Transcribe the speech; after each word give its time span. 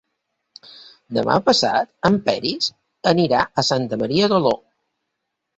Demà 1.17 1.35
passat 1.49 1.91
en 2.09 2.17
Peris 2.29 2.71
anirà 3.15 3.43
a 3.63 3.67
Santa 3.71 4.03
Maria 4.07 4.31
d'Oló. 4.33 4.57